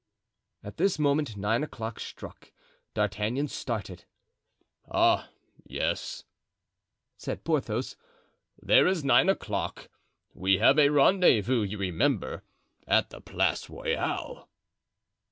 [0.63, 2.51] At this moment nine o'clock struck.
[2.95, 4.05] D'Artagnan started.
[4.89, 5.29] "Ah,
[5.63, 6.23] yes,"
[7.17, 7.95] said Porthos,
[8.59, 9.89] "there is nine o'clock.
[10.33, 12.41] We have a rendezvous, you remember,
[12.87, 14.49] at the Place Royale."